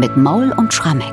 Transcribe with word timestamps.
mit 0.00 0.16
Maul 0.16 0.50
und 0.56 0.72
Schrammeck. 0.72 1.12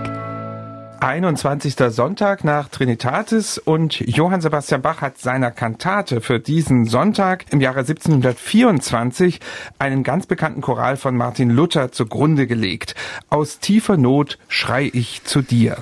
21. 1.01 1.75
Sonntag 1.89 2.45
nach 2.45 2.69
Trinitatis 2.69 3.57
und 3.57 3.99
Johann 3.99 4.39
Sebastian 4.39 4.81
Bach 4.81 5.01
hat 5.01 5.17
seiner 5.17 5.51
Kantate 5.51 6.21
für 6.21 6.39
diesen 6.39 6.85
Sonntag 6.85 7.45
im 7.51 7.59
Jahre 7.59 7.81
1724 7.81 9.41
einen 9.77 10.03
ganz 10.03 10.25
bekannten 10.25 10.61
Choral 10.61 10.95
von 10.95 11.17
Martin 11.17 11.49
Luther 11.49 11.91
zugrunde 11.91 12.47
gelegt. 12.47 12.95
Aus 13.29 13.59
tiefer 13.59 13.97
Not 13.97 14.39
schrei 14.47 14.89
ich 14.93 15.21
zu 15.25 15.41
dir. 15.41 15.77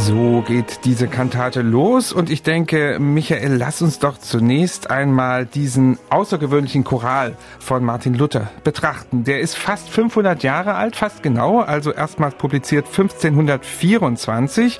So 0.00 0.44
geht 0.46 0.84
diese 0.84 1.08
Kantate 1.08 1.60
los 1.60 2.12
und 2.12 2.30
ich 2.30 2.42
denke, 2.42 2.98
Michael, 3.00 3.56
lass 3.56 3.82
uns 3.82 3.98
doch 3.98 4.16
zunächst 4.16 4.90
einmal 4.90 5.44
diesen 5.44 5.98
außergewöhnlichen 6.08 6.84
Choral 6.84 7.36
von 7.58 7.84
Martin 7.84 8.14
Luther 8.14 8.48
betrachten. 8.62 9.24
Der 9.24 9.40
ist 9.40 9.56
fast 9.56 9.90
500 9.90 10.44
Jahre 10.44 10.74
alt, 10.74 10.94
fast 10.94 11.22
genau, 11.22 11.60
also 11.60 11.92
erstmals 11.92 12.36
publiziert 12.36 12.86
1524. 12.86 14.78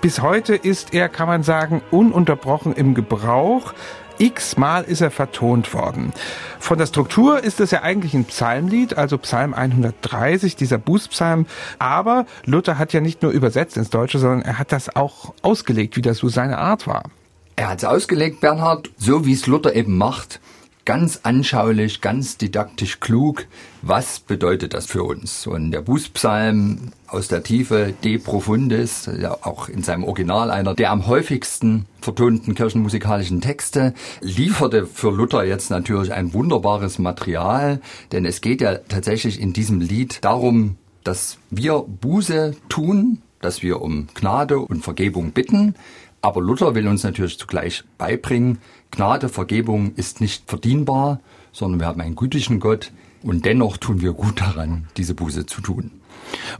Bis 0.00 0.22
heute 0.22 0.56
ist 0.56 0.92
er, 0.92 1.08
kann 1.08 1.28
man 1.28 1.44
sagen, 1.44 1.80
ununterbrochen 1.92 2.74
im 2.74 2.94
Gebrauch 2.94 3.74
x-mal 4.18 4.84
ist 4.84 5.00
er 5.00 5.10
vertont 5.10 5.72
worden. 5.74 6.12
Von 6.58 6.78
der 6.78 6.86
Struktur 6.86 7.42
ist 7.42 7.60
es 7.60 7.70
ja 7.70 7.82
eigentlich 7.82 8.14
ein 8.14 8.24
Psalmlied, 8.24 8.96
also 8.96 9.18
Psalm 9.18 9.54
130, 9.54 10.56
dieser 10.56 10.78
Bußpsalm. 10.78 11.46
Aber 11.78 12.26
Luther 12.44 12.78
hat 12.78 12.92
ja 12.92 13.00
nicht 13.00 13.22
nur 13.22 13.32
übersetzt 13.32 13.76
ins 13.76 13.90
Deutsche, 13.90 14.18
sondern 14.18 14.42
er 14.42 14.58
hat 14.58 14.72
das 14.72 14.94
auch 14.94 15.34
ausgelegt, 15.42 15.96
wie 15.96 16.02
das 16.02 16.18
so 16.18 16.28
seine 16.28 16.58
Art 16.58 16.86
war. 16.86 17.04
Er 17.56 17.70
hat 17.70 17.78
es 17.78 17.84
ausgelegt, 17.84 18.40
Bernhard, 18.40 18.90
so 18.98 19.26
wie 19.26 19.32
es 19.32 19.46
Luther 19.46 19.74
eben 19.74 19.96
macht 19.96 20.40
ganz 20.88 21.20
anschaulich, 21.22 22.00
ganz 22.00 22.38
didaktisch 22.38 22.98
klug, 22.98 23.44
was 23.82 24.20
bedeutet 24.20 24.72
das 24.72 24.86
für 24.86 25.04
uns? 25.04 25.46
Und 25.46 25.70
der 25.70 25.82
Bußpsalm 25.82 26.92
aus 27.06 27.28
der 27.28 27.42
Tiefe, 27.42 27.92
De 28.02 28.16
Profundis, 28.16 29.06
ja 29.20 29.36
auch 29.42 29.68
in 29.68 29.82
seinem 29.82 30.04
Original 30.04 30.50
einer 30.50 30.74
der 30.74 30.90
am 30.90 31.06
häufigsten 31.06 31.84
vertonten 32.00 32.54
kirchenmusikalischen 32.54 33.42
Texte, 33.42 33.92
lieferte 34.22 34.86
für 34.86 35.10
Luther 35.10 35.44
jetzt 35.44 35.68
natürlich 35.68 36.14
ein 36.14 36.32
wunderbares 36.32 36.98
Material, 36.98 37.82
denn 38.12 38.24
es 38.24 38.40
geht 38.40 38.62
ja 38.62 38.76
tatsächlich 38.76 39.38
in 39.38 39.52
diesem 39.52 39.82
Lied 39.82 40.24
darum, 40.24 40.78
dass 41.04 41.36
wir 41.50 41.84
Buße 41.86 42.56
tun, 42.70 43.20
dass 43.42 43.62
wir 43.62 43.82
um 43.82 44.08
Gnade 44.14 44.58
und 44.58 44.82
Vergebung 44.82 45.32
bitten, 45.32 45.74
aber 46.20 46.40
Luther 46.40 46.74
will 46.74 46.88
uns 46.88 47.04
natürlich 47.04 47.38
zugleich 47.38 47.84
beibringen, 47.96 48.58
Gnade, 48.90 49.28
Vergebung 49.28 49.94
ist 49.94 50.20
nicht 50.20 50.44
verdienbar, 50.48 51.20
sondern 51.52 51.80
wir 51.80 51.86
haben 51.86 52.00
einen 52.00 52.16
gütigen 52.16 52.60
Gott 52.60 52.92
und 53.22 53.44
dennoch 53.44 53.76
tun 53.76 54.00
wir 54.00 54.12
gut 54.12 54.40
daran, 54.40 54.88
diese 54.96 55.14
Buße 55.14 55.46
zu 55.46 55.60
tun. 55.60 55.90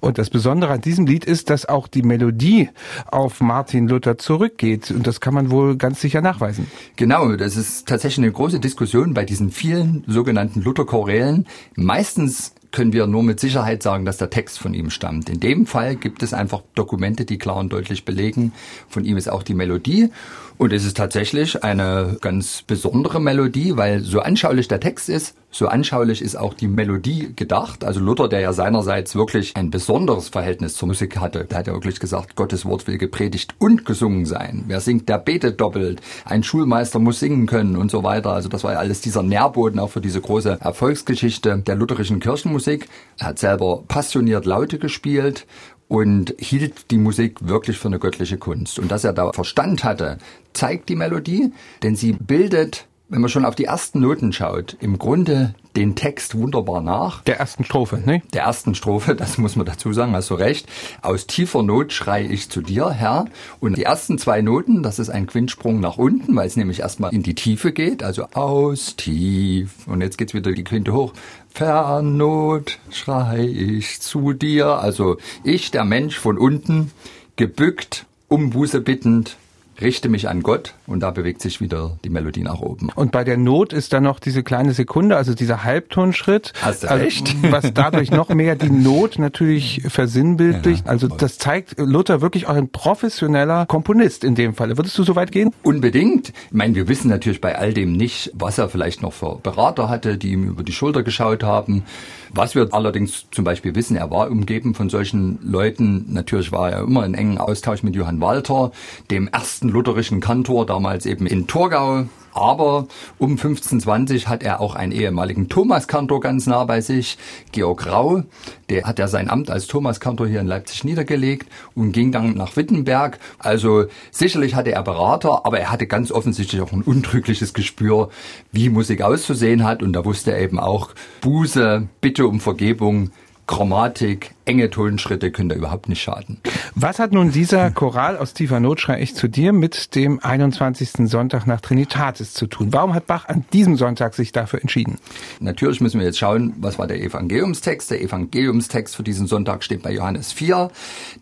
Und 0.01 0.19
das 0.19 0.31
Besondere 0.31 0.73
an 0.73 0.81
diesem 0.81 1.07
Lied 1.07 1.25
ist, 1.25 1.51
dass 1.51 1.67
auch 1.67 1.89
die 1.89 2.03
Melodie 2.03 2.71
auf 3.07 3.41
Martin 3.41 3.89
Luther 3.89 4.19
zurückgeht. 4.19 4.91
Und 4.91 5.07
das 5.07 5.21
kann 5.21 5.35
man 5.35 5.51
wohl 5.51 5.77
ganz 5.77 6.01
sicher 6.01 6.21
nachweisen. 6.21 6.67
Genau, 6.97 7.37
das 7.37 7.57
ist 7.57 7.87
tatsächlich 7.87 8.25
eine 8.25 8.33
große 8.33 8.61
Diskussion 8.61 9.15
bei 9.15 9.25
diesen 9.25 9.51
vielen 9.51 10.05
sogenannten 10.07 10.63
Luther-Chorälen. 10.63 11.47
Meistens 11.75 12.55
können 12.71 12.93
wir 12.93 13.07
nur 13.07 13.23
mit 13.23 13.41
Sicherheit 13.41 13.83
sagen, 13.83 14.05
dass 14.05 14.19
der 14.19 14.31
Text 14.31 14.59
von 14.59 14.75
ihm 14.75 14.91
stammt. 14.91 15.29
In 15.29 15.41
dem 15.41 15.67
Fall 15.67 15.97
gibt 15.97 16.23
es 16.23 16.35
einfach 16.35 16.63
Dokumente, 16.75 17.25
die 17.25 17.39
klar 17.39 17.57
und 17.57 17.73
deutlich 17.73 18.05
belegen, 18.05 18.53
von 18.89 19.05
ihm 19.05 19.17
ist 19.17 19.29
auch 19.29 19.43
die 19.43 19.55
Melodie. 19.55 20.11
Und 20.59 20.73
es 20.73 20.85
ist 20.85 20.97
tatsächlich 20.97 21.63
eine 21.63 22.19
ganz 22.21 22.63
besondere 22.63 23.21
Melodie, 23.21 23.77
weil 23.77 24.01
so 24.01 24.21
anschaulich 24.21 24.67
der 24.69 24.81
Text 24.81 25.09
ist, 25.09 25.35
so 25.51 25.67
anschaulich 25.67 26.21
ist 26.21 26.37
auch 26.37 26.53
die 26.53 26.69
Melodie 26.69 27.33
gedacht. 27.35 27.83
Also 27.83 28.01
Luther, 28.01 28.29
der 28.29 28.41
ja 28.41 28.53
seinerseits 28.53 29.15
wirklich 29.15 29.57
ein 29.57 29.71
besonderes 29.71 30.29
Verhältnis 30.29 30.75
zur 30.75 30.89
Musik 30.89 31.19
hatte, 31.19 31.45
der 31.45 31.59
hat 31.59 31.67
ja 31.67 31.73
wirklich 31.73 32.01
gesagt, 32.01 32.37
Gottes 32.37 32.67
Wort 32.67 32.87
will 32.87 32.99
gepredigt 32.99 33.55
und 33.59 33.87
gesungen 33.87 34.27
sein. 34.27 34.65
Wer 34.67 34.81
singt, 34.81 35.09
der 35.09 35.19
betet 35.19 35.61
doppelt. 35.61 36.03
Ein 36.27 36.43
Schulmeister 36.43 36.99
muss 36.99 37.21
singen 37.21 37.47
können 37.47 37.77
und 37.77 37.91
so 37.91 38.03
weiter. 38.03 38.33
Also 38.33 38.51
das 38.51 38.63
war 38.63 38.73
ja 38.73 38.79
alles 38.79 39.01
dieser 39.01 39.23
Nährboden 39.23 39.81
auch 39.81 39.91
für 39.91 40.03
diese 40.03 40.21
große 40.21 40.59
Erfolgsgeschichte 40.61 41.63
der 41.67 41.77
lutherischen 41.77 42.21
Kirchenmusik. 42.21 42.89
Er 43.19 43.29
hat 43.29 43.39
selber 43.39 43.83
passioniert 43.89 44.45
Laute 44.45 44.79
gespielt 44.79 45.47
und 45.89 46.35
hielt 46.39 46.91
die 46.91 46.99
Musik 46.99 47.49
wirklich 47.49 47.79
für 47.79 47.89
eine 47.89 47.99
göttliche 47.99 48.37
Kunst. 48.37 48.79
Und 48.79 48.91
dass 48.91 49.05
er 49.05 49.15
da 49.15 49.33
Verstand 49.33 49.83
hatte, 49.83 50.19
zeigt 50.53 50.91
die 50.91 50.97
Melodie, 50.97 51.53
denn 51.83 51.97
sie 51.97 52.13
bildet, 52.13 52.87
wenn 53.09 53.23
man 53.23 53.31
schon 53.31 53.45
auf 53.45 53.55
die 53.55 53.65
ersten 53.65 54.01
Noten 54.01 54.33
schaut, 54.33 54.77
im 54.81 54.99
Grunde 54.99 55.55
den 55.77 55.95
Text 55.95 56.35
wunderbar 56.35 56.83
nach. 56.83 57.23
Der 57.23 57.39
ersten 57.39 57.65
Strophe, 57.65 58.03
ne? 58.05 58.23
Der 58.35 58.43
ersten 58.43 58.75
Strophe, 58.75 59.15
das 59.15 59.39
muss 59.39 59.57
man 59.57 59.65
dazu 59.65 59.93
sagen, 59.93 60.13
hast 60.13 60.29
du 60.29 60.35
recht. 60.35 60.69
Aus 61.01 61.27
tiefer 61.27 61.63
Not 61.63 61.93
schrei 61.93 62.27
ich 62.27 62.51
zu 62.51 62.61
dir, 62.61 62.91
Herr. 62.91 63.27
Und 63.61 63.79
die 63.79 63.85
ersten 63.85 64.19
zwei 64.19 64.43
Noten, 64.43 64.83
das 64.83 64.99
ist 64.99 65.09
ein 65.09 65.27
Quintsprung 65.27 65.81
nach 65.81 65.97
unten, 65.97 66.37
weil 66.37 66.47
es 66.47 66.57
nämlich 66.57 66.81
erstmal 66.81 67.15
in 67.15 67.23
die 67.23 67.35
Tiefe 67.35 67.73
geht, 67.73 68.03
also 68.03 68.27
aus 68.35 68.97
tief. 68.97 69.87
Und 69.87 70.03
jetzt 70.03 70.19
geht's 70.19 70.35
wieder 70.35 70.53
die 70.53 70.65
Quinte 70.65 70.93
hoch. 70.93 71.15
Fernot 71.49 72.79
schrei 72.91 73.47
ich 73.47 74.01
zu 74.01 74.35
dir. 74.35 74.81
Also 74.81 75.17
ich, 75.45 75.71
der 75.71 75.85
Mensch 75.85 76.19
von 76.19 76.37
unten, 76.37 76.91
gebückt, 77.37 78.05
um 78.29 78.51
Buße 78.51 78.81
bittend, 78.81 79.37
richte 79.81 80.09
mich 80.09 80.29
an 80.29 80.43
Gott 80.43 80.75
und 80.87 81.01
da 81.01 81.11
bewegt 81.11 81.41
sich 81.41 81.61
wieder 81.61 81.99
die 82.05 82.11
Melodie 82.11 82.43
nach 82.43 82.61
oben. 82.61 82.91
Und 82.95 83.13
bei 83.13 83.25
der 83.25 83.37
Not 83.37 83.73
ist 83.73 83.93
dann 83.93 84.05
noch 84.05 84.19
diese 84.19 84.43
kleine 84.43 84.73
Sekunde, 84.73 85.17
also 85.17 85.35
dieser 85.35 85.65
Halbtonschritt, 85.65 86.53
Hast 86.61 86.83
du 86.83 86.91
also, 86.91 87.05
recht. 87.05 87.37
was 87.51 87.73
dadurch 87.73 88.11
noch 88.11 88.29
mehr 88.29 88.57
die 88.57 88.71
Not 88.71 89.19
natürlich 89.19 89.83
versinnbildlicht. 89.89 90.87
Ja. 90.87 90.91
Also 90.91 91.09
das 91.09 91.39
zeigt 91.39 91.79
Luther 91.79 92.21
wirklich 92.21 92.47
auch 92.47 92.55
ein 92.55 92.71
professioneller 92.71 93.67
Komponist 93.67 94.25
in 94.25 94.35
dem 94.35 94.55
Fall. 94.55 94.77
Würdest 94.77 94.99
du 94.99 95.05
so 95.05 95.17
weit 95.17 95.33
gehen? 95.33 95.51
Unbedingt. 95.63 96.29
Ich 96.29 96.53
meine, 96.53 96.75
wir 96.75 96.89
wissen 96.89 97.09
natürlich 97.09 97.41
bei 97.41 97.57
all 97.57 97.73
dem 97.73 97.93
nicht, 97.93 98.33
was 98.35 98.59
er 98.59 98.69
vielleicht 98.69 99.03
noch 99.03 99.13
für 99.13 99.39
Berater 99.43 99.89
hatte, 99.89 100.19
die 100.19 100.33
ihm 100.33 100.49
über 100.49 100.63
die 100.63 100.73
Schulter 100.73 101.03
geschaut 101.03 101.43
haben. 101.43 101.85
Was 102.31 102.55
wir 102.55 102.69
allerdings 102.73 103.27
zum 103.31 103.45
Beispiel 103.45 103.75
wissen, 103.75 103.97
er 103.97 104.11
war 104.11 104.31
umgeben 104.31 104.75
von 104.75 104.91
solchen 104.91 105.39
Leuten. 105.43 106.07
Natürlich 106.13 106.53
war 106.53 106.71
er 106.71 106.81
immer 106.81 107.05
in 107.07 107.15
engen 107.15 107.39
Austausch 107.39 107.83
mit 107.83 107.95
Johann 107.95 108.21
Walter, 108.21 108.73
dem 109.11 109.29
ersten 109.29 109.68
lutherischen 109.71 110.21
Kantor, 110.21 110.67
damals 110.67 111.07
eben 111.07 111.27
in 111.27 111.47
Torgau. 111.47 112.07
Aber 112.33 112.87
um 113.19 113.33
1520 113.33 114.29
hat 114.29 114.43
er 114.43 114.61
auch 114.61 114.77
einen 114.77 114.93
ehemaligen 114.93 115.49
Thomaskantor 115.49 116.21
ganz 116.21 116.47
nah 116.47 116.65
bei 116.65 116.81
sich, 116.81 117.19
Georg 117.51 117.87
Rau. 117.87 118.23
Der 118.71 118.85
hat 118.85 118.99
ja 118.99 119.09
sein 119.09 119.29
Amt 119.29 119.51
als 119.51 119.67
Thomaskantor 119.67 120.29
hier 120.29 120.41
in 120.41 120.47
Leipzig 120.47 120.85
niedergelegt 120.85 121.49
und 121.75 121.93
ging 121.93 122.13
dann 122.13 122.35
nach 122.35 122.57
Wittenberg. 122.57 123.19
Also 123.39 123.87
sicherlich 124.13 124.55
hatte 124.55 124.73
er 124.73 124.83
Berater, 124.83 125.47
aber 125.47 125.59
er 125.59 125.73
hatte 125.73 125.87
ganz 125.87 126.13
offensichtlich 126.13 126.61
auch 126.61 126.73
ein 126.73 126.83
untrügliches 126.83 127.55
Gespür, 127.55 128.11
wie 128.53 128.69
Musik 128.69 129.03
auszusehen 129.03 129.65
hat. 129.65 129.83
Und 129.83 129.93
da 129.95 130.05
wusste 130.05 130.33
er 130.33 130.41
eben 130.41 130.61
auch, 130.61 130.91
Buße, 131.23 131.89
Bitte 132.01 132.27
um 132.27 132.39
Vergebung, 132.41 133.11
Chromatik, 133.49 134.35
enge 134.49 134.71
Tonschritte 134.71 135.31
können 135.31 135.51
da 135.51 135.55
überhaupt 135.55 135.89
nicht 135.89 136.03
schaden. 136.03 136.41
Was 136.75 136.99
hat 136.99 137.13
nun 137.13 137.31
dieser 137.31 137.71
Choral 137.71 138.17
aus 138.17 138.33
tiefer 138.33 138.61
Not 138.61 138.81
schrei 138.81 139.01
ich 139.01 139.15
zu 139.15 139.29
dir 139.29 139.53
mit 139.53 139.95
dem 139.95 140.21
21. 140.23 141.09
Sonntag 141.09 141.47
nach 141.47 141.61
Trinitatis 141.61 142.33
zu 142.33 142.47
tun? 142.47 142.73
Warum 142.73 142.95
hat 142.95 143.07
Bach 143.07 143.29
an 143.29 143.45
diesem 143.53 143.77
Sonntag 143.77 144.15
sich 144.15 144.33
dafür 144.33 144.61
entschieden? 144.61 144.99
Natürlich 145.41 145.81
müssen 145.81 146.01
wir 146.01 146.07
jetzt 146.07 146.19
schauen, 146.19 146.55
was 146.59 146.79
war 146.79 146.87
der 146.87 147.01
Evangeliumstext. 147.03 147.91
Der 147.91 148.01
Evangeliumstext 148.01 148.97
für 148.97 149.03
diesen 149.03 149.27
Sonntag 149.27 149.63
steht 149.63 149.83
bei 149.83 149.93
Johannes 149.93 150.33
4. 150.33 150.71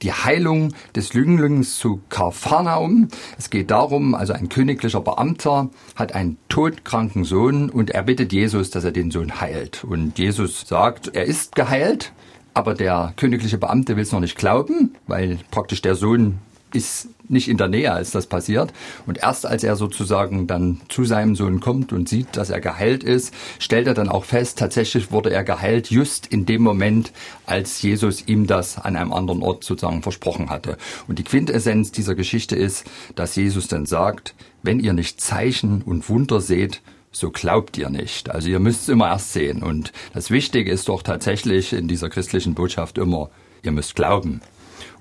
Die 0.03 0.13
Heilung 0.13 0.73
des 0.95 1.13
Jünglings 1.13 1.77
zu 1.77 2.01
Kapharnaum. 2.09 3.09
Es 3.37 3.51
geht 3.51 3.73
darum, 3.73 4.15
also 4.15 4.35
ein 4.35 4.49
königlicher 4.49 5.01
Beamter 5.01 5.71
hat 5.97 6.15
einen 6.15 6.39
todkranken 6.49 7.25
Sohn 7.25 7.71
und 7.71 7.91
er 7.91 8.05
bittet 8.05 8.33
Jesus, 8.33 8.71
dass 8.71 8.85
er 8.85 8.93
den 8.93 9.11
Sohn 9.11 9.41
heilt. 9.41 9.83
Und 9.83 10.19
Jesus 10.19 10.67
sagt, 10.69 11.15
er 11.15 11.25
ist 11.25 11.57
geheilt. 11.57 12.13
Aber 12.57 12.73
der 12.73 13.13
königliche 13.19 13.59
Beamte 13.59 13.97
will 13.97 14.03
es 14.03 14.13
noch 14.13 14.21
nicht 14.21 14.39
glauben, 14.39 14.95
weil 15.07 15.39
praktisch 15.51 15.83
der 15.83 15.95
Sohn 15.95 16.39
ist 16.73 17.11
nicht 17.29 17.49
in 17.49 17.59
der 17.59 17.69
Nähe, 17.69 17.93
als 17.93 18.13
das 18.13 18.29
passiert. 18.29 18.73
Und 19.07 19.19
erst 19.19 19.45
als 19.45 19.63
er 19.63 19.77
sozusagen 19.77 20.47
dann 20.47 20.81
zu 20.89 21.05
seinem 21.05 21.37
Sohn 21.37 21.61
kommt 21.61 21.93
und 21.93 22.09
sieht, 22.09 22.35
dass 22.35 22.49
er 22.49 22.63
geheilt 22.63 23.05
ist, 23.05 23.35
stellt 23.59 23.87
er 23.87 23.93
dann 23.93 24.09
auch 24.09 24.25
fest, 24.25 24.59
tatsächlich 24.59 25.13
wurde 25.13 25.29
er 25.29 25.45
geheilt, 25.45 25.91
just 25.91 26.29
in 26.29 26.47
dem 26.47 26.63
Moment, 26.63 27.13
als 27.45 27.83
Jesus 27.83 28.27
ihm 28.27 28.47
das 28.47 28.79
an 28.79 28.97
einem 28.97 29.13
anderen 29.13 29.43
Ort 29.43 29.63
sozusagen 29.63 30.01
versprochen 30.01 30.49
hatte. 30.49 30.79
Und 31.07 31.19
die 31.19 31.25
Quintessenz 31.25 31.93
dieser 31.93 32.15
Geschichte 32.15 32.57
ist, 32.57 32.87
dass 33.17 33.37
Jesus 33.37 33.69
dann 33.69 33.85
sagt, 33.85 34.35
wenn 34.63 34.81
ihr 34.81 34.95
nicht 34.95 35.21
Zeichen 35.21 35.83
und 35.83 36.09
Wunder 36.09 36.41
seht, 36.41 36.81
so 37.19 37.31
glaubt 37.31 37.79
ihr 37.79 37.89
nicht. 37.89 38.31
Also 38.31 38.49
ihr 38.49 38.61
müsst 38.61 38.83
es 38.83 38.89
immer 38.91 39.09
erst 39.09 39.33
sehen. 39.33 39.63
Und 39.63 39.93
das 40.13 40.31
Wichtige 40.31 40.71
ist 40.71 40.89
doch 40.89 41.03
tatsächlich 41.03 41.73
in 41.73 41.89
dieser 41.89 42.11
christlichen 42.11 42.55
Botschaft 42.55 42.99
immer, 42.99 43.31
ihr 43.63 43.73
müsst 43.73 43.95
glauben. 43.95 44.43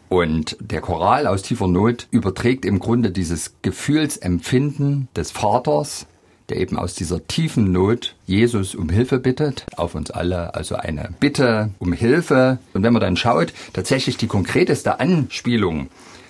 Und 0.08 0.56
der 0.62 0.82
Choral 0.82 1.28
aus 1.28 1.42
tiefer 1.42 1.68
Not 1.68 2.08
überträgt 2.12 2.64
im 2.64 2.80
Grunde 2.80 3.12
dieses 3.12 3.56
Gefühlsempfinden 3.64 5.10
des 5.16 5.32
Vaters, 5.32 6.08
der 6.48 6.58
eben 6.58 6.78
aus 6.78 6.94
dieser 6.94 7.28
tiefen 7.28 7.72
Not 7.72 8.16
Jesus 8.26 8.76
um 8.76 8.88
Hilfe 8.88 9.20
bittet, 9.20 9.66
auf 9.76 9.96
uns 9.96 10.12
alle, 10.12 10.56
also 10.56 10.76
eine 10.76 11.10
Bitte 11.20 11.72
um 11.80 11.92
Hilfe. 11.92 12.60
Und 12.74 12.84
wenn 12.84 12.94
man 12.94 13.02
dann 13.02 13.18
schaut, 13.18 13.52
tatsächlich 13.74 14.16
die 14.16 14.28
konkreteste 14.28 15.00
Anspielung 15.02 15.90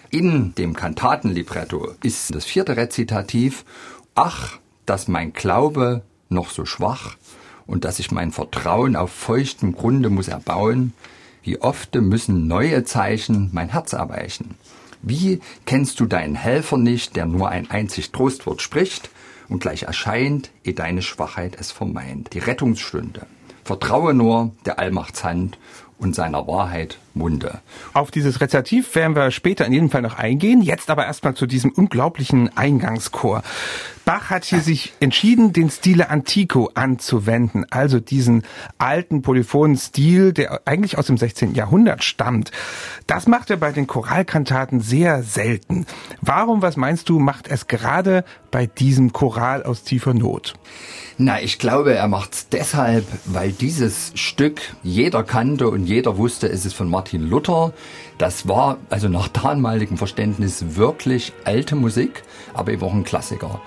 in 0.09 0.55
dem 0.55 0.73
Kantatenlibretto 0.73 1.89
ist 2.01 2.33
das 2.33 2.45
vierte 2.45 2.77
Rezitativ, 2.77 3.65
ach, 4.15 4.59
dass 4.85 5.07
mein 5.07 5.33
Glaube 5.33 6.03
noch 6.29 6.49
so 6.49 6.65
schwach 6.65 7.15
und 7.65 7.85
dass 7.85 7.99
ich 7.99 8.11
mein 8.11 8.31
Vertrauen 8.31 8.95
auf 8.95 9.11
feuchtem 9.11 9.73
Grunde 9.73 10.09
muss 10.09 10.27
erbauen, 10.27 10.93
wie 11.43 11.61
oft 11.61 11.93
müssen 11.95 12.47
neue 12.47 12.83
Zeichen 12.85 13.49
mein 13.53 13.69
Herz 13.69 13.93
erweichen? 13.93 14.55
Wie 15.01 15.41
kennst 15.65 15.99
du 15.99 16.07
deinen 16.07 16.35
Helfer 16.35 16.77
nicht, 16.77 17.15
der 17.15 17.27
nur 17.27 17.49
ein 17.49 17.69
einzig 17.69 18.11
Trostwort 18.11 18.61
spricht 18.61 19.11
und 19.47 19.59
gleich 19.59 19.83
erscheint, 19.83 20.49
ehe 20.63 20.73
deine 20.73 21.03
Schwachheit 21.03 21.55
es 21.59 21.71
vermeint? 21.71 22.33
Die 22.33 22.39
Rettungsstunde. 22.39 23.27
Vertraue 23.63 24.15
nur 24.15 24.51
der 24.65 24.79
Allmachtshand 24.79 25.59
und 25.99 26.15
seiner 26.15 26.47
Wahrheit 26.47 26.97
Munde. 27.15 27.61
Auf 27.93 28.11
dieses 28.11 28.41
Rezitativ 28.41 28.93
werden 28.95 29.15
wir 29.15 29.31
später 29.31 29.65
in 29.65 29.73
jedem 29.73 29.89
Fall 29.89 30.01
noch 30.01 30.17
eingehen. 30.17 30.61
Jetzt 30.61 30.89
aber 30.89 31.05
erstmal 31.05 31.33
zu 31.33 31.47
diesem 31.47 31.71
unglaublichen 31.71 32.55
Eingangschor. 32.55 33.41
Bach 34.05 34.29
hat 34.29 34.45
hier 34.45 34.59
sich 34.59 34.93
entschieden, 34.99 35.51
den 35.51 35.71
Stile 35.71 36.11
Antico 36.11 36.69
anzuwenden, 36.75 37.65
also 37.71 37.99
diesen 37.99 38.43
alten 38.77 39.23
polyphonen 39.23 39.77
Stil, 39.77 40.31
der 40.31 40.61
eigentlich 40.65 40.99
aus 40.99 41.07
dem 41.07 41.17
16. 41.17 41.55
Jahrhundert 41.55 42.03
stammt. 42.03 42.51
Das 43.07 43.27
macht 43.27 43.49
er 43.49 43.57
bei 43.57 43.71
den 43.71 43.87
Choralkantaten 43.87 44.79
sehr 44.79 45.23
selten. 45.23 45.87
Warum, 46.21 46.61
was 46.61 46.77
meinst 46.77 47.09
du, 47.09 47.17
macht 47.17 47.47
es 47.47 47.65
gerade 47.65 48.25
bei 48.51 48.67
diesem 48.67 49.11
Choral 49.11 49.63
aus 49.63 49.83
tiefer 49.83 50.13
Not? 50.13 50.53
Na, 51.17 51.41
ich 51.41 51.59
glaube, 51.59 51.95
er 51.95 52.07
macht's 52.07 52.49
deshalb, 52.49 53.05
weil 53.23 53.53
dieses 53.53 54.11
Stück 54.15 54.61
jeder 54.83 55.23
kannte 55.23 55.69
und 55.69 55.85
jeder 55.85 56.17
wusste, 56.17 56.47
es 56.47 56.65
ist 56.65 56.73
von 56.73 56.89
Martin 56.89 57.04
Luther. 57.13 57.73
Das 58.17 58.47
war 58.47 58.77
also 58.89 59.09
nach 59.09 59.27
damaligem 59.27 59.97
Verständnis 59.97 60.75
wirklich 60.75 61.33
alte 61.43 61.75
Musik, 61.75 62.23
aber 62.53 62.71
eben 62.71 62.83
auch 62.83 62.93
ein 62.93 63.03
Klassiker. 63.03 63.61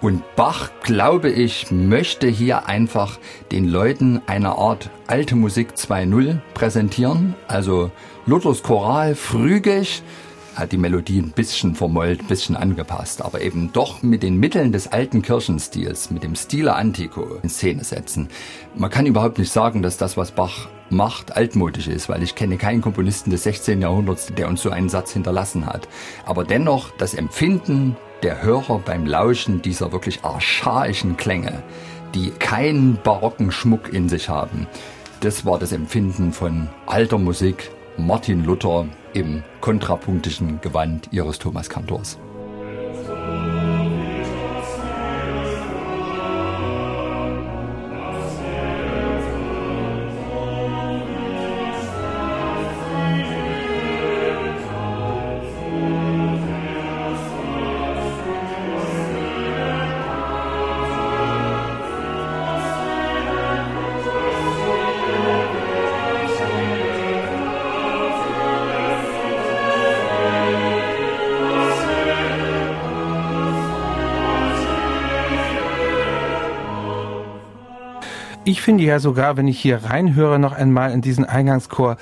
Und 0.00 0.22
Bach, 0.34 0.70
glaube 0.82 1.30
ich, 1.30 1.70
möchte 1.70 2.26
hier 2.26 2.66
einfach 2.66 3.20
den 3.52 3.68
Leuten 3.68 4.20
eine 4.26 4.58
Art 4.58 4.90
alte 5.06 5.36
Musik 5.36 5.74
2.0 5.76 6.38
präsentieren. 6.54 7.34
Also 7.46 7.92
Luthers 8.26 8.64
Choral, 8.64 9.14
frühig, 9.14 10.02
hat 10.54 10.72
die 10.72 10.78
Melodie 10.78 11.18
ein 11.18 11.32
bisschen 11.32 11.74
vermollt, 11.74 12.20
ein 12.20 12.26
bisschen 12.26 12.56
angepasst, 12.56 13.22
aber 13.22 13.40
eben 13.40 13.72
doch 13.72 14.02
mit 14.02 14.22
den 14.22 14.38
Mitteln 14.38 14.72
des 14.72 14.92
alten 14.92 15.22
Kirchenstils, 15.22 16.10
mit 16.10 16.22
dem 16.22 16.34
Stile 16.34 16.74
Antico 16.74 17.38
in 17.42 17.48
Szene 17.48 17.84
setzen. 17.84 18.28
Man 18.74 18.90
kann 18.90 19.06
überhaupt 19.06 19.38
nicht 19.38 19.52
sagen, 19.52 19.82
dass 19.82 19.96
das, 19.96 20.16
was 20.16 20.32
Bach 20.32 20.68
macht, 20.90 21.36
altmodisch 21.36 21.88
ist, 21.88 22.08
weil 22.08 22.22
ich 22.22 22.34
kenne 22.34 22.58
keinen 22.58 22.82
Komponisten 22.82 23.30
des 23.30 23.44
16. 23.44 23.80
Jahrhunderts, 23.80 24.32
der 24.36 24.48
uns 24.48 24.62
so 24.62 24.70
einen 24.70 24.88
Satz 24.88 25.12
hinterlassen 25.12 25.66
hat. 25.66 25.88
Aber 26.26 26.44
dennoch 26.44 26.90
das 26.98 27.14
Empfinden 27.14 27.96
der 28.22 28.42
Hörer 28.42 28.78
beim 28.78 29.06
Lauschen 29.06 29.62
dieser 29.62 29.92
wirklich 29.92 30.24
archaischen 30.24 31.16
Klänge, 31.16 31.62
die 32.14 32.30
keinen 32.30 32.98
barocken 33.02 33.50
Schmuck 33.50 33.92
in 33.92 34.08
sich 34.08 34.28
haben, 34.28 34.66
das 35.20 35.46
war 35.46 35.58
das 35.58 35.72
Empfinden 35.72 36.32
von 36.32 36.68
alter 36.86 37.18
Musik, 37.18 37.70
Martin 37.96 38.44
Luther 38.44 38.86
im 39.14 39.42
kontrapunktischen 39.60 40.60
Gewand 40.60 41.08
ihres 41.12 41.38
Thomas 41.38 41.68
Ich 78.52 78.60
finde 78.60 78.84
ja 78.84 78.98
sogar, 78.98 79.38
wenn 79.38 79.48
ich 79.48 79.58
hier 79.58 79.82
reinhöre 79.82 80.38
noch 80.38 80.52
einmal 80.52 80.90
in 80.92 81.00
diesen 81.00 81.24
Eingangschor, 81.24 81.96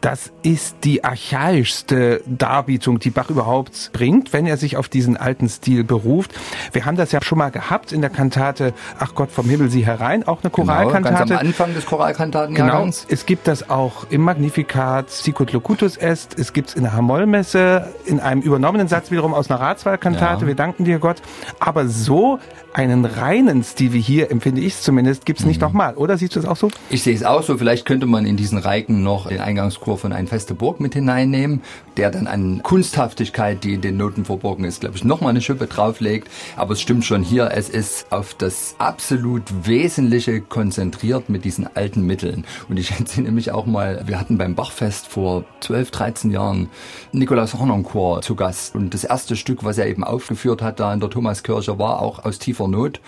das 0.00 0.32
ist 0.42 0.78
die 0.82 1.02
archaischste 1.02 2.20
Darbietung, 2.26 2.98
die 2.98 3.08
Bach 3.08 3.30
überhaupt 3.30 3.90
bringt, 3.94 4.32
wenn 4.32 4.44
er 4.44 4.56
sich 4.56 4.76
auf 4.76 4.88
diesen 4.88 5.16
alten 5.16 5.48
Stil 5.48 5.82
beruft. 5.82 6.34
Wir 6.72 6.84
haben 6.84 6.96
das 6.96 7.12
ja 7.12 7.22
schon 7.22 7.38
mal 7.38 7.50
gehabt 7.50 7.92
in 7.92 8.00
der 8.00 8.10
Kantate 8.10 8.74
Ach 8.98 9.14
Gott 9.14 9.30
vom 9.30 9.48
Himmel 9.48 9.70
sie 9.70 9.86
herein, 9.86 10.26
auch 10.26 10.42
eine 10.42 10.50
Choralkantate. 10.50 11.02
Genau, 11.04 11.18
ganz 11.18 11.30
am 11.30 11.38
Anfang 11.38 11.74
des 11.74 11.86
Choralkantaten. 11.86 12.54
Genau. 12.54 12.86
Es 12.86 13.24
gibt 13.24 13.46
das 13.46 13.70
auch 13.70 14.04
im 14.10 14.22
Magnificat 14.22 15.10
Sicut 15.10 15.52
Locutus 15.52 15.96
Est. 15.96 16.38
Es 16.38 16.52
gibt 16.52 16.70
es 16.70 16.74
in 16.74 16.82
der 16.82 16.92
Hamollmesse, 16.92 17.94
in 18.04 18.18
einem 18.18 18.42
übernommenen 18.42 18.88
Satz 18.88 19.12
wiederum 19.12 19.32
aus 19.32 19.48
einer 19.48 19.60
Ratswahlkantate. 19.60 20.42
Ja. 20.42 20.46
Wir 20.48 20.56
danken 20.56 20.84
dir 20.84 20.98
Gott. 20.98 21.22
Aber 21.60 21.88
so 21.88 22.40
einen 22.74 23.04
reinen 23.04 23.62
Stil 23.62 23.92
wie 23.92 24.00
hier, 24.00 24.30
empfinde 24.30 24.60
ich 24.60 24.74
es 24.74 24.82
zumindest, 24.82 25.24
gibt 25.24 25.38
es 25.40 25.46
nicht 25.46 25.60
mhm. 25.60 25.66
Nochmal. 25.84 26.02
Oder 26.02 26.18
siehst 26.18 26.36
du 26.36 26.40
es 26.40 26.46
auch 26.46 26.56
so? 26.56 26.70
Ich 26.90 27.02
sehe 27.02 27.14
es 27.14 27.24
auch 27.24 27.42
so. 27.42 27.56
Vielleicht 27.56 27.86
könnte 27.86 28.06
man 28.06 28.26
in 28.26 28.36
diesen 28.36 28.58
Reiken 28.58 29.02
noch 29.02 29.28
den 29.28 29.40
Eingangschor 29.40 29.98
von 29.98 30.12
Ein 30.12 30.26
feste 30.26 30.54
Burg 30.54 30.80
mit 30.80 30.94
hineinnehmen, 30.94 31.62
der 31.96 32.10
dann 32.10 32.26
an 32.26 32.62
Kunsthaftigkeit, 32.62 33.62
die 33.64 33.74
in 33.74 33.80
den 33.80 33.96
Noten 33.96 34.24
verborgen 34.24 34.64
ist, 34.64 34.80
glaube 34.80 34.96
ich, 34.96 35.04
nochmal 35.04 35.30
eine 35.30 35.40
Schippe 35.40 35.66
drauflegt. 35.66 36.28
Aber 36.56 36.72
es 36.72 36.80
stimmt 36.80 37.04
schon 37.04 37.22
hier, 37.22 37.50
es 37.52 37.68
ist 37.68 38.10
auf 38.10 38.34
das 38.34 38.74
absolut 38.78 39.42
Wesentliche 39.66 40.40
konzentriert 40.40 41.28
mit 41.28 41.44
diesen 41.44 41.68
alten 41.74 42.02
Mitteln. 42.02 42.44
Und 42.68 42.78
ich 42.78 42.90
entsinne 42.98 43.30
mich 43.30 43.52
auch 43.52 43.66
mal, 43.66 44.02
wir 44.06 44.18
hatten 44.18 44.38
beim 44.38 44.54
Bachfest 44.54 45.08
vor 45.08 45.44
12, 45.60 45.90
13 45.90 46.30
Jahren 46.30 46.68
Nikolaus 47.12 47.54
Hornonchor 47.54 48.22
zu 48.22 48.34
Gast. 48.34 48.74
Und 48.74 48.94
das 48.94 49.04
erste 49.04 49.36
Stück, 49.36 49.64
was 49.64 49.78
er 49.78 49.86
eben 49.86 50.04
aufgeführt 50.04 50.62
hat 50.62 50.80
da 50.80 50.92
in 50.92 51.00
der 51.00 51.10
Thomaskirche, 51.10 51.78
war 51.78 52.00
auch 52.00 52.24
aus 52.24 52.38
tiefer 52.38 52.68
Not. 52.68 53.00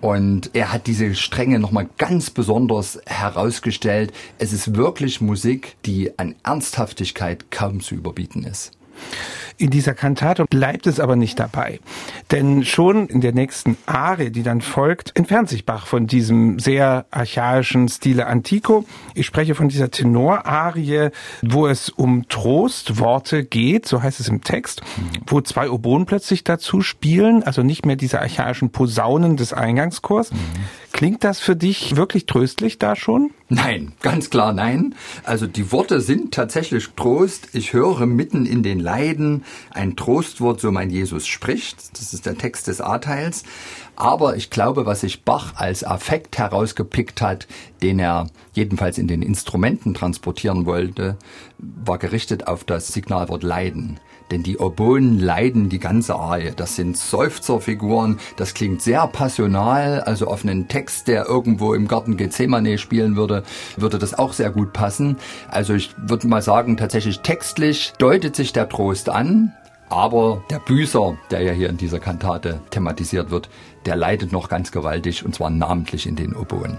Und 0.00 0.50
er 0.54 0.72
hat 0.72 0.86
diese 0.86 1.14
Stränge 1.14 1.58
nochmal 1.58 1.88
ganz 1.98 2.30
besonders 2.30 3.00
herausgestellt. 3.06 4.12
Es 4.38 4.52
ist 4.52 4.76
wirklich 4.76 5.20
Musik, 5.20 5.76
die 5.86 6.16
an 6.18 6.36
Ernsthaftigkeit 6.44 7.50
kaum 7.50 7.80
zu 7.80 7.96
überbieten 7.96 8.44
ist. 8.44 8.72
In 9.60 9.70
dieser 9.70 9.92
Kantate 9.92 10.44
bleibt 10.44 10.86
es 10.86 11.00
aber 11.00 11.16
nicht 11.16 11.40
dabei. 11.40 11.80
Denn 12.30 12.64
schon 12.64 13.08
in 13.08 13.20
der 13.20 13.32
nächsten 13.32 13.76
Arie, 13.86 14.30
die 14.30 14.44
dann 14.44 14.60
folgt, 14.60 15.10
entfernt 15.16 15.48
sich 15.48 15.66
Bach 15.66 15.88
von 15.88 16.06
diesem 16.06 16.60
sehr 16.60 17.06
archaischen 17.10 17.88
Stile 17.88 18.26
Antico. 18.26 18.84
Ich 19.14 19.26
spreche 19.26 19.56
von 19.56 19.68
dieser 19.68 19.90
Tenorarie, 19.90 21.10
wo 21.42 21.66
es 21.66 21.88
um 21.88 22.28
Trostworte 22.28 23.44
geht, 23.44 23.86
so 23.86 24.00
heißt 24.00 24.20
es 24.20 24.28
im 24.28 24.44
Text, 24.44 24.80
wo 25.26 25.40
zwei 25.40 25.68
Oboen 25.68 26.06
plötzlich 26.06 26.44
dazu 26.44 26.80
spielen, 26.80 27.42
also 27.42 27.64
nicht 27.64 27.84
mehr 27.84 27.96
diese 27.96 28.20
archaischen 28.20 28.70
Posaunen 28.70 29.36
des 29.36 29.52
Eingangschors. 29.52 30.30
Mhm. 30.30 30.36
Klingt 30.92 31.24
das 31.24 31.40
für 31.40 31.56
dich 31.56 31.96
wirklich 31.96 32.26
tröstlich 32.26 32.78
da 32.78 32.94
schon? 32.94 33.32
Nein, 33.50 33.92
ganz 34.02 34.28
klar 34.28 34.52
nein. 34.52 34.94
Also 35.24 35.46
die 35.46 35.72
Worte 35.72 36.02
sind 36.02 36.34
tatsächlich 36.34 36.90
Trost. 36.96 37.48
Ich 37.54 37.72
höre 37.72 38.04
mitten 38.04 38.44
in 38.44 38.62
den 38.62 38.78
Leiden 38.78 39.42
ein 39.70 39.96
Trostwort, 39.96 40.60
so 40.60 40.70
mein 40.70 40.90
Jesus 40.90 41.26
spricht. 41.26 41.98
Das 41.98 42.12
ist 42.12 42.26
der 42.26 42.36
Text 42.36 42.66
des 42.66 42.82
A-Teils. 42.82 43.44
Aber 43.96 44.36
ich 44.36 44.50
glaube, 44.50 44.84
was 44.84 45.00
sich 45.00 45.24
Bach 45.24 45.54
als 45.56 45.82
Affekt 45.82 46.36
herausgepickt 46.36 47.22
hat, 47.22 47.48
den 47.80 47.98
er 47.98 48.26
jedenfalls 48.52 48.98
in 48.98 49.08
den 49.08 49.22
Instrumenten 49.22 49.94
transportieren 49.94 50.66
wollte, 50.66 51.16
war 51.56 51.96
gerichtet 51.96 52.46
auf 52.48 52.64
das 52.64 52.88
Signalwort 52.88 53.42
Leiden. 53.42 53.98
Denn 54.30 54.42
die 54.42 54.58
Oboen 54.58 55.18
leiden 55.18 55.68
die 55.68 55.78
ganze 55.78 56.14
Arie. 56.14 56.52
Das 56.54 56.76
sind 56.76 56.96
Seufzerfiguren, 56.96 58.18
das 58.36 58.54
klingt 58.54 58.82
sehr 58.82 59.06
passional, 59.06 60.00
also 60.00 60.26
auf 60.26 60.44
einen 60.44 60.68
Text, 60.68 61.08
der 61.08 61.26
irgendwo 61.26 61.74
im 61.74 61.88
Garten 61.88 62.16
Gethsemane 62.16 62.78
spielen 62.78 63.16
würde, 63.16 63.42
würde 63.76 63.98
das 63.98 64.18
auch 64.18 64.32
sehr 64.32 64.50
gut 64.50 64.72
passen. 64.72 65.16
Also 65.48 65.74
ich 65.74 65.94
würde 65.96 66.28
mal 66.28 66.42
sagen, 66.42 66.76
tatsächlich 66.76 67.20
textlich 67.20 67.92
deutet 67.98 68.36
sich 68.36 68.52
der 68.52 68.68
Trost 68.68 69.08
an, 69.08 69.52
aber 69.88 70.42
der 70.50 70.58
Büßer, 70.58 71.16
der 71.30 71.42
ja 71.42 71.52
hier 71.52 71.70
in 71.70 71.78
dieser 71.78 71.98
Kantate 71.98 72.60
thematisiert 72.70 73.30
wird, 73.30 73.48
der 73.86 73.96
leidet 73.96 74.32
noch 74.32 74.48
ganz 74.48 74.70
gewaltig 74.70 75.24
und 75.24 75.34
zwar 75.34 75.50
namentlich 75.50 76.06
in 76.06 76.16
den 76.16 76.34
Oboen. 76.34 76.76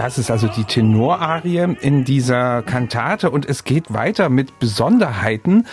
Das 0.00 0.16
ist 0.16 0.30
also 0.30 0.48
die 0.48 0.64
Tenorarie 0.64 1.76
in 1.80 2.04
dieser 2.04 2.62
Kantate 2.62 3.30
und 3.30 3.46
es 3.46 3.64
geht 3.64 3.92
weiter 3.92 4.30
mit 4.30 4.58
Besonderheiten 4.58 5.66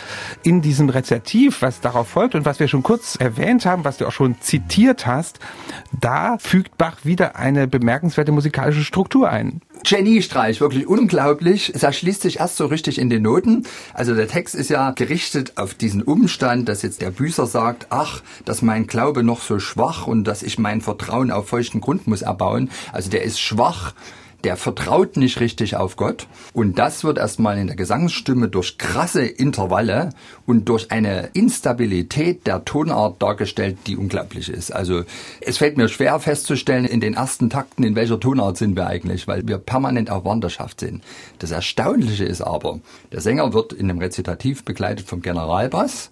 in 0.44 0.62
diesem 0.62 0.90
Rezertiv, 0.90 1.62
was 1.62 1.80
darauf 1.80 2.10
folgt 2.10 2.36
und 2.36 2.44
was 2.44 2.60
wir 2.60 2.68
schon 2.68 2.84
kurz 2.84 3.16
erwähnt 3.16 3.66
haben, 3.66 3.86
was 3.86 3.98
du 3.98 4.06
auch 4.06 4.12
schon 4.12 4.42
zitiert 4.42 5.08
hast. 5.08 5.40
Da 5.98 6.38
fügt 6.40 6.78
Bach 6.78 6.98
wieder 7.04 7.38
eine 7.38 7.68
bemerkenswerte 7.68 8.34
musikalische 8.34 8.84
Struktur 8.84 9.30
ein. 9.30 9.62
Geniestreich, 9.84 10.62
wirklich 10.62 10.88
unglaublich. 10.88 11.72
Es 11.74 11.84
erschließt 11.84 12.22
sich 12.22 12.40
erst 12.40 12.58
so 12.58 12.66
richtig 12.66 13.00
in 13.00 13.10
den 13.10 13.24
Noten. 13.24 13.66
Also 13.94 14.16
der 14.16 14.28
Text 14.28 14.56
ist 14.56 14.70
ja 14.70 14.92
gerichtet 14.92 15.54
auf 15.56 15.74
diesen 15.74 16.04
Umstand, 16.04 16.70
dass 16.70 16.82
jetzt 16.82 17.02
der 17.02 17.12
Büßer 17.12 17.48
sagt, 17.48 17.88
ach, 17.90 18.22
dass 18.46 18.62
mein 18.62 18.88
Glaube 18.88 19.24
noch 19.24 19.42
so 19.42 19.60
schwach 19.60 20.08
und 20.08 20.26
dass 20.26 20.44
ich 20.44 20.60
mein 20.60 20.82
Vertrauen 20.82 21.32
auf 21.32 21.48
feuchten 21.48 21.82
Grund 21.82 22.08
muss 22.08 22.22
erbauen. 22.22 22.70
Also 22.92 23.10
der 23.10 23.24
ist 23.24 23.40
schwach 23.40 23.94
der 24.44 24.58
vertraut 24.58 25.18
nicht 25.18 25.40
richtig 25.40 25.76
auf 25.76 25.96
Gott. 25.96 26.28
Und 26.54 26.78
das 26.78 27.04
wird 27.04 27.18
erstmal 27.18 27.58
in 27.58 27.68
der 27.68 27.76
Gesangsstimme 27.76 28.50
durch 28.50 28.78
krasse 28.78 29.26
Intervalle 29.26 30.12
und 30.46 30.70
durch 30.70 30.92
eine 30.92 31.30
Instabilität 31.34 32.46
der 32.48 32.64
Tonart 32.64 33.22
dargestellt, 33.22 33.78
die 33.88 33.98
unglaublich 33.98 34.50
ist. 34.50 34.72
Also 34.72 35.04
es 35.42 35.58
fällt 35.58 35.78
mir 35.78 35.90
schwer 35.90 36.20
festzustellen 36.20 36.86
in 36.86 37.02
den 37.02 37.16
ersten 37.16 37.50
Takten, 37.50 37.84
in 37.84 37.96
welcher 37.96 38.20
Tonart 38.20 38.58
sind 38.58 38.76
wir 38.76 38.88
eigentlich, 38.88 39.28
weil 39.28 39.48
wir 39.48 39.58
permanent 39.58 40.10
auf 40.10 40.26
Wanderschaft 40.26 40.80
sind. 40.80 41.04
Das 41.40 41.52
Erstaunliche 41.52 42.26
ist 42.26 42.42
aber, 42.42 42.80
der 43.12 43.22
Sänger 43.22 43.54
wird 43.54 43.74
in 43.74 43.88
dem 43.88 44.00
Rezitativ 44.00 44.64
begleitet 44.64 45.08
vom 45.08 45.22
Generalbass. 45.22 46.12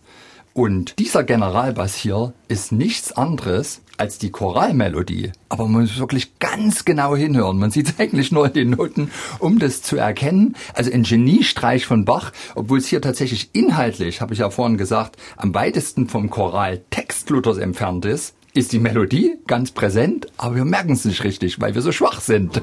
Und 0.57 0.99
dieser 0.99 1.25
Generalbass 1.25 1.95
hier 1.95 2.33
ist 2.47 2.71
nichts 2.71 3.11
anderes 3.11 3.81
als 3.97 4.19
die 4.19 4.31
Choralmelodie. 4.31 5.33
Aber 5.49 5.67
man 5.67 5.81
muss 5.81 5.99
wirklich 5.99 6.39
ganz 6.39 6.85
genau 6.85 7.13
hinhören. 7.13 7.59
Man 7.59 7.71
sieht 7.71 7.89
es 7.89 7.93
eigentlich 7.99 8.31
nur 8.31 8.47
in 8.47 8.53
den 8.53 8.69
Noten, 8.69 9.11
um 9.39 9.59
das 9.59 9.81
zu 9.81 9.97
erkennen. 9.97 10.55
Also 10.73 10.93
ein 10.93 11.03
Geniestreich 11.03 11.85
von 11.85 12.05
Bach, 12.05 12.31
obwohl 12.55 12.77
es 12.77 12.87
hier 12.87 13.01
tatsächlich 13.01 13.49
inhaltlich, 13.51 14.21
habe 14.21 14.33
ich 14.33 14.39
ja 14.39 14.49
vorhin 14.49 14.77
gesagt, 14.77 15.17
am 15.35 15.53
weitesten 15.53 16.07
vom 16.07 16.29
Choraltext 16.29 17.29
Luthers 17.31 17.57
entfernt 17.57 18.05
ist, 18.05 18.33
ist 18.53 18.71
die 18.71 18.79
Melodie 18.79 19.33
ganz 19.47 19.71
präsent, 19.71 20.27
aber 20.37 20.55
wir 20.55 20.63
merken 20.63 20.93
es 20.93 21.03
nicht 21.03 21.25
richtig, 21.25 21.59
weil 21.59 21.75
wir 21.75 21.81
so 21.81 21.91
schwach 21.91 22.21
sind. 22.21 22.61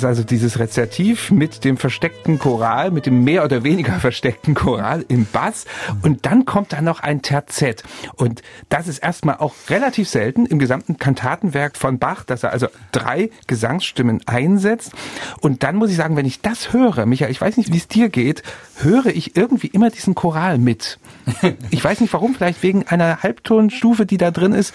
Ist 0.00 0.06
also 0.06 0.22
dieses 0.22 0.58
Rezertiv 0.58 1.30
mit 1.30 1.62
dem 1.64 1.76
versteckten 1.76 2.38
Choral, 2.38 2.90
mit 2.90 3.04
dem 3.04 3.22
mehr 3.22 3.44
oder 3.44 3.64
weniger 3.64 3.92
versteckten 4.00 4.54
Choral 4.54 5.04
im 5.08 5.26
Bass. 5.26 5.66
Und 6.02 6.24
dann 6.24 6.46
kommt 6.46 6.72
da 6.72 6.80
noch 6.80 7.00
ein 7.00 7.20
Terzett. 7.20 7.82
Und 8.16 8.40
das 8.70 8.88
ist 8.88 8.98
erstmal 8.98 9.36
auch 9.36 9.54
relativ 9.68 10.08
selten 10.08 10.46
im 10.46 10.58
gesamten 10.58 10.98
Kantatenwerk 10.98 11.76
von 11.76 11.98
Bach, 11.98 12.24
dass 12.24 12.44
er 12.44 12.52
also 12.52 12.68
drei 12.92 13.30
Gesangsstimmen 13.46 14.22
einsetzt. 14.24 14.92
Und 15.40 15.62
dann 15.62 15.76
muss 15.76 15.90
ich 15.90 15.96
sagen, 15.96 16.16
wenn 16.16 16.24
ich 16.24 16.40
das 16.40 16.72
höre, 16.72 17.04
Michael, 17.04 17.30
ich 17.30 17.40
weiß 17.40 17.58
nicht, 17.58 17.70
wie 17.70 17.78
es 17.78 17.88
dir 17.88 18.08
geht, 18.08 18.42
höre 18.76 19.06
ich 19.06 19.36
irgendwie 19.36 19.66
immer 19.68 19.90
diesen 19.90 20.14
Choral 20.14 20.58
mit. 20.58 20.98
Ich 21.70 21.84
weiß 21.84 22.00
nicht 22.00 22.12
warum, 22.12 22.34
vielleicht 22.34 22.62
wegen 22.62 22.86
einer 22.88 23.22
Halbtonstufe, 23.22 24.06
die 24.06 24.16
da 24.16 24.30
drin 24.30 24.52
ist. 24.52 24.74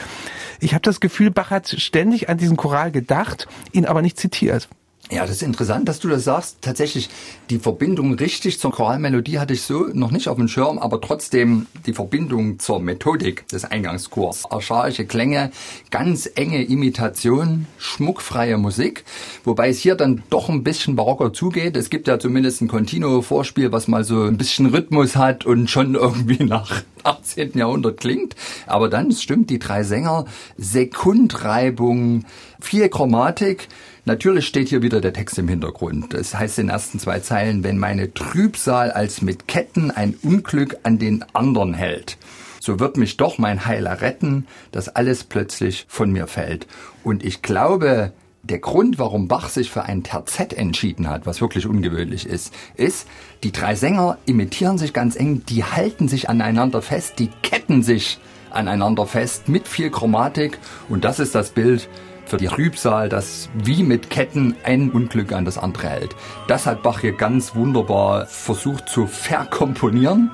Ich 0.59 0.73
habe 0.73 0.81
das 0.81 0.99
Gefühl, 0.99 1.31
Bach 1.31 1.49
hat 1.49 1.67
ständig 1.67 2.29
an 2.29 2.37
diesen 2.37 2.57
Choral 2.57 2.91
gedacht, 2.91 3.47
ihn 3.71 3.85
aber 3.85 4.01
nicht 4.01 4.17
zitiert. 4.17 4.69
Ja, 5.11 5.21
das 5.21 5.35
ist 5.35 5.43
interessant, 5.43 5.87
dass 5.87 5.99
du 5.99 6.09
das 6.09 6.23
sagst. 6.23 6.57
Tatsächlich, 6.61 7.09
die 7.51 7.59
Verbindung 7.59 8.15
richtig 8.15 8.59
zur 8.59 8.71
Choralmelodie 8.71 9.37
hatte 9.37 9.53
ich 9.53 9.61
so 9.61 9.85
noch 9.93 10.09
nicht 10.09 10.27
auf 10.27 10.37
dem 10.37 10.47
Schirm, 10.47 10.79
aber 10.79 10.99
trotzdem 10.99 11.67
die 11.85 11.93
Verbindung 11.93 12.57
zur 12.57 12.79
Methodik 12.79 13.47
des 13.49 13.65
Eingangskurs. 13.65 14.49
Archaische 14.49 15.05
Klänge, 15.05 15.51
ganz 15.91 16.27
enge 16.33 16.63
Imitation, 16.63 17.67
schmuckfreie 17.77 18.57
Musik, 18.57 19.03
wobei 19.43 19.69
es 19.69 19.77
hier 19.77 19.93
dann 19.93 20.23
doch 20.31 20.49
ein 20.49 20.63
bisschen 20.63 20.95
barocker 20.95 21.31
zugeht. 21.33 21.77
Es 21.77 21.91
gibt 21.91 22.07
ja 22.07 22.17
zumindest 22.17 22.61
ein 22.61 22.67
Continuo-Vorspiel, 22.67 23.71
was 23.71 23.87
mal 23.87 24.03
so 24.03 24.23
ein 24.23 24.37
bisschen 24.37 24.65
Rhythmus 24.65 25.15
hat 25.15 25.45
und 25.45 25.69
schon 25.69 25.93
irgendwie 25.93 26.43
nach 26.45 26.81
18. 27.03 27.51
Jahrhundert 27.53 27.99
klingt. 27.99 28.35
Aber 28.65 28.89
dann, 28.89 29.11
stimmt, 29.11 29.51
die 29.51 29.59
drei 29.59 29.83
Sänger, 29.83 30.25
Sekundreibung, 30.57 32.25
viel 32.59 32.89
Chromatik, 32.89 33.67
Natürlich 34.07 34.45
steht 34.45 34.69
hier 34.69 34.83
wieder 34.83 35.01
der 35.01 35.13
Text 35.13 35.39
im 35.39 35.47
Hintergrund. 35.47 36.13
Das 36.13 36.35
heißt 36.35 36.59
in 36.59 36.67
den 36.67 36.73
ersten 36.73 36.99
zwei 36.99 37.21
Zeilen, 37.21 37.63
wenn 37.63 37.79
meine 37.79 38.13
Trübsal 38.13 38.91
als 38.91 39.23
mit 39.23 39.47
Ketten 39.47 39.89
ein 39.89 40.15
Unglück 40.21 40.77
an 40.83 40.99
den 40.99 41.25
anderen 41.33 41.73
hält, 41.73 42.17
so 42.59 42.79
wird 42.79 42.97
mich 42.97 43.17
doch 43.17 43.39
mein 43.39 43.65
Heiler 43.65 44.01
retten, 44.01 44.45
dass 44.71 44.89
alles 44.89 45.23
plötzlich 45.23 45.85
von 45.87 46.11
mir 46.11 46.27
fällt. 46.27 46.67
Und 47.03 47.25
ich 47.25 47.41
glaube, 47.41 48.13
der 48.43 48.59
Grund, 48.59 48.99
warum 48.99 49.27
Bach 49.27 49.49
sich 49.49 49.71
für 49.71 49.85
ein 49.85 50.03
Terzett 50.03 50.53
entschieden 50.53 51.09
hat, 51.09 51.25
was 51.25 51.41
wirklich 51.41 51.65
ungewöhnlich 51.65 52.27
ist, 52.27 52.53
ist, 52.75 53.07
die 53.43 53.51
drei 53.51 53.73
Sänger 53.73 54.19
imitieren 54.27 54.77
sich 54.77 54.93
ganz 54.93 55.15
eng, 55.15 55.41
die 55.49 55.63
halten 55.63 56.07
sich 56.07 56.29
aneinander 56.29 56.83
fest, 56.83 57.15
die 57.17 57.29
ketten 57.41 57.81
sich 57.81 58.19
aneinander 58.51 59.07
fest 59.07 59.49
mit 59.49 59.67
viel 59.67 59.89
Chromatik 59.89 60.59
und 60.89 61.03
das 61.03 61.19
ist 61.19 61.33
das 61.33 61.49
Bild, 61.49 61.89
für 62.25 62.37
die 62.37 62.47
Trübsal, 62.47 63.09
das 63.09 63.49
wie 63.53 63.83
mit 63.83 64.09
Ketten 64.09 64.55
ein 64.63 64.91
Unglück 64.91 65.31
an 65.31 65.45
das 65.45 65.57
andere 65.57 65.89
hält. 65.89 66.15
Das 66.47 66.65
hat 66.65 66.83
Bach 66.83 67.01
hier 67.01 67.13
ganz 67.13 67.55
wunderbar 67.55 68.25
versucht 68.25 68.89
zu 68.89 69.07
verkomponieren 69.07 70.31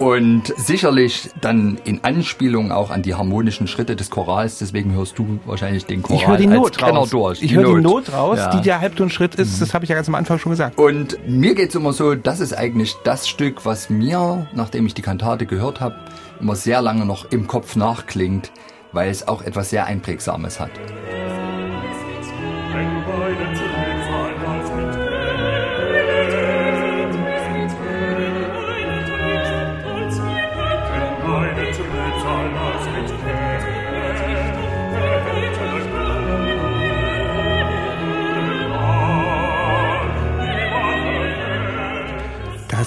und 0.00 0.54
sicherlich 0.56 1.30
dann 1.40 1.78
in 1.84 2.02
Anspielung 2.04 2.72
auch 2.72 2.90
an 2.90 3.02
die 3.02 3.14
harmonischen 3.14 3.66
Schritte 3.66 3.96
des 3.96 4.10
Chorals. 4.10 4.58
Deswegen 4.58 4.94
hörst 4.94 5.18
du 5.18 5.38
wahrscheinlich 5.44 5.86
den 5.86 6.02
Choral 6.02 6.20
ich 6.20 6.26
höre 6.26 6.36
die 6.38 6.46
Not 6.46 6.82
raus. 6.82 7.10
durch. 7.10 7.42
Ich 7.42 7.54
höre 7.54 7.76
die 7.76 7.82
Not 7.82 8.12
raus, 8.12 8.38
ja. 8.38 8.50
die 8.50 8.62
der 8.62 8.80
Halbtonschritt 8.80 9.34
ist. 9.34 9.56
Mhm. 9.56 9.60
Das 9.60 9.74
habe 9.74 9.84
ich 9.84 9.90
ja 9.90 9.96
ganz 9.96 10.08
am 10.08 10.14
Anfang 10.14 10.38
schon 10.38 10.50
gesagt. 10.50 10.78
Und 10.78 11.18
mir 11.28 11.54
geht's 11.54 11.74
immer 11.74 11.92
so, 11.92 12.14
das 12.14 12.40
ist 12.40 12.56
eigentlich 12.56 12.96
das 13.04 13.28
Stück, 13.28 13.66
was 13.66 13.90
mir, 13.90 14.46
nachdem 14.54 14.86
ich 14.86 14.94
die 14.94 15.02
Kantate 15.02 15.44
gehört 15.44 15.80
habe, 15.80 15.96
immer 16.40 16.56
sehr 16.56 16.80
lange 16.80 17.04
noch 17.04 17.30
im 17.30 17.46
Kopf 17.46 17.76
nachklingt, 17.76 18.50
weil 18.92 19.10
es 19.10 19.28
auch 19.28 19.42
etwas 19.42 19.70
sehr 19.70 19.84
Einprägsames 19.84 20.58
hat. 20.60 20.70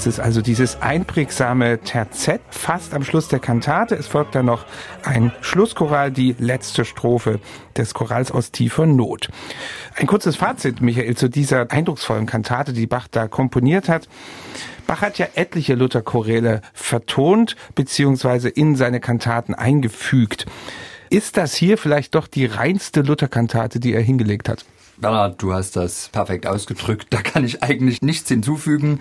Das 0.04 0.16
ist 0.16 0.20
also 0.20 0.42
dieses 0.42 0.82
einprägsame 0.82 1.80
Terzett 1.80 2.42
fast 2.50 2.94
am 2.94 3.06
Schluss 3.06 3.30
der 3.30 3.40
Kantate. 3.40 3.96
Es 3.96 4.06
folgt 4.06 4.36
dann 4.36 4.48
noch 4.48 4.66
ein 5.06 5.32
Schlusschoral, 5.40 6.12
die 6.12 6.36
letzte 6.40 6.84
Strophe 6.84 7.40
des 7.78 7.94
Chorals 7.94 8.30
aus 8.30 8.52
tiefer 8.52 8.86
Not. 8.86 9.30
Ein 9.96 10.06
kurzes 10.08 10.36
Fazit, 10.36 10.82
Michael, 10.82 11.16
zu 11.16 11.30
dieser 11.30 11.72
eindrucksvollen 11.72 12.26
Kantate, 12.26 12.74
die 12.74 12.86
Bach 12.86 13.08
da 13.10 13.30
komponiert 13.30 13.88
hat. 13.88 14.10
Bach 14.88 15.00
hat 15.00 15.20
ja 15.20 15.28
etliche 15.36 15.76
Luther-Choräle 15.76 16.60
vertont 16.74 17.56
bzw. 17.74 18.50
in 18.50 18.76
seine 18.76 19.00
Kantaten 19.00 19.54
eingefügt. 19.54 20.46
Ist 21.10 21.38
das 21.38 21.56
hier 21.56 21.78
vielleicht 21.78 22.14
doch 22.14 22.28
die 22.28 22.46
reinste 22.46 23.04
Luther-Kantate, 23.04 23.80
die 23.80 23.94
er 23.94 24.02
hingelegt 24.02 24.50
hat? 24.50 24.66
Bernhard, 24.98 25.42
du 25.42 25.54
hast 25.54 25.76
das 25.76 26.10
perfekt 26.10 26.46
ausgedrückt. 26.46 27.08
Da 27.10 27.22
kann 27.22 27.44
ich 27.44 27.64
eigentlich 27.64 28.02
nichts 28.02 28.30
hinzufügen. 28.30 29.00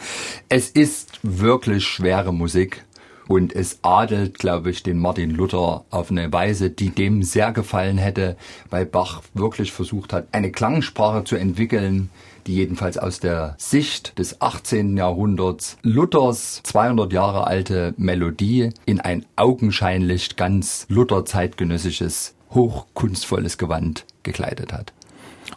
Es 0.49 0.71
ist 0.71 1.21
wirklich 1.23 1.85
schwere 1.85 2.33
Musik. 2.33 2.85
Und 3.29 3.55
es 3.55 3.79
adelt, 3.83 4.39
glaube 4.39 4.71
ich, 4.71 4.83
den 4.83 4.99
Martin 4.99 5.31
Luther 5.31 5.85
auf 5.91 6.11
eine 6.11 6.33
Weise, 6.33 6.71
die 6.71 6.91
dem 6.91 7.23
sehr 7.23 7.53
gefallen 7.53 7.97
hätte, 7.97 8.37
weil 8.69 8.85
Bach 8.85 9.23
wirklich 9.33 9.71
versucht 9.71 10.13
hat, 10.13 10.27
eine 10.33 10.51
Klangsprache 10.51 11.25
zu 11.25 11.37
entwickeln, 11.37 12.11
die 12.47 12.57
jedenfalls 12.57 12.99
aus 12.99 13.21
der 13.21 13.55
Sicht 13.59 14.19
des 14.19 14.41
18. 14.41 14.97
Jahrhunderts 14.97 15.77
Luthers 15.83 16.61
200 16.65 17.13
Jahre 17.13 17.47
alte 17.47 17.95
Melodie 17.97 18.71
in 18.87 19.01
ein 19.01 19.25
augenscheinlich 19.37 20.37
ganz 20.37 20.87
Luther-zeitgenössisches, 20.89 22.35
hochkunstvolles 22.51 23.57
Gewand 23.57 24.05
gekleidet 24.25 24.73
hat. 24.73 24.93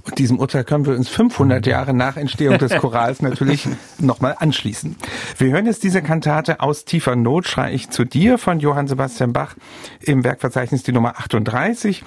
Und 0.05 0.19
diesem 0.19 0.37
Urteil 0.37 0.63
können 0.63 0.85
wir 0.85 0.95
uns 0.95 1.09
500 1.09 1.65
Jahre 1.65 1.93
nach 1.93 2.15
Entstehung 2.15 2.59
des 2.59 2.75
Chorals 2.75 3.23
natürlich 3.23 3.67
nochmal 3.99 4.35
anschließen. 4.37 4.95
Wir 5.39 5.51
hören 5.51 5.65
jetzt 5.65 5.83
diese 5.83 6.03
Kantate 6.03 6.59
aus 6.59 6.85
tiefer 6.85 7.15
Not, 7.15 7.47
schrei 7.47 7.73
ich 7.73 7.89
zu 7.89 8.05
dir 8.05 8.37
von 8.37 8.59
Johann 8.59 8.87
Sebastian 8.87 9.33
Bach 9.33 9.55
im 10.01 10.23
Werkverzeichnis 10.23 10.83
die 10.83 10.91
Nummer 10.91 11.17
38 11.17 12.03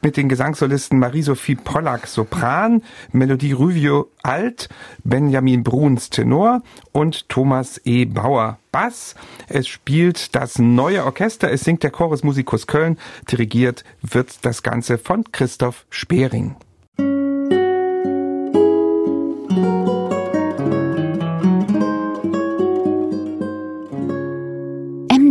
mit 0.00 0.16
den 0.16 0.28
Gesangssolisten 0.28 1.00
Marie-Sophie 1.00 1.56
Pollack 1.56 2.06
Sopran, 2.06 2.82
Melodie 3.10 3.52
Ruvio 3.52 4.08
Alt, 4.22 4.68
Benjamin 5.02 5.64
Bruns 5.64 6.08
Tenor 6.08 6.62
und 6.92 7.28
Thomas 7.28 7.80
E. 7.84 8.04
Bauer 8.04 8.58
Bass. 8.70 9.16
Es 9.48 9.66
spielt 9.66 10.36
das 10.36 10.60
neue 10.60 11.04
Orchester, 11.04 11.50
es 11.50 11.64
singt 11.64 11.82
der 11.82 11.90
Chorus 11.90 12.22
Musicus 12.22 12.68
Köln, 12.68 12.96
dirigiert 13.28 13.82
wird 14.02 14.44
das 14.44 14.62
Ganze 14.62 14.98
von 14.98 15.24
Christoph 15.32 15.84
Spering. 15.90 16.54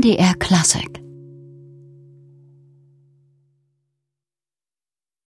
MDR 0.09 0.39
Classic. 0.39 1.08